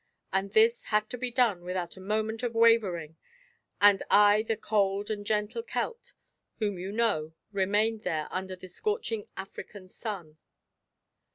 And 0.33 0.49
this 0.53 0.85
had 0.85 1.11
to 1.11 1.17
be 1.19 1.29
done 1.29 1.61
without 1.63 1.95
a 1.95 1.99
moment 2.01 2.41
of 2.41 2.55
wavering, 2.55 3.17
and 3.79 4.01
I 4.09 4.41
the 4.41 4.57
cold 4.57 5.11
and 5.11 5.23
gentle 5.27 5.61
Celt, 5.61 6.13
whom 6.57 6.79
you 6.79 6.91
know, 6.91 7.33
remained 7.51 8.01
there, 8.01 8.27
under 8.31 8.55
the 8.55 8.67
scorching 8.67 9.27
African 9.37 9.87
sun. 9.87 10.39